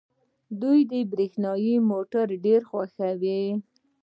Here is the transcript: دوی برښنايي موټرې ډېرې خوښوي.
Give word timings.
دوی 0.61 1.01
برښنايي 1.11 1.75
موټرې 1.89 2.35
ډېرې 2.45 2.67
خوښوي. 2.69 3.41